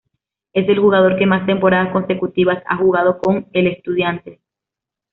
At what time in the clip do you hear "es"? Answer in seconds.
0.51-0.67